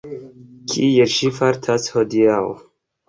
Kiel 0.71 1.13
ŝi 1.17 1.29
fartas 1.41 1.87
hodiaŭ? 1.99 2.41